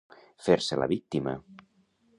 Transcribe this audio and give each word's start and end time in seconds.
Fer-se 0.45 0.79
la 0.81 0.89
víctima. 0.93 1.37